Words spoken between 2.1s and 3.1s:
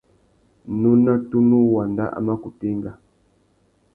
a mà kutu enga.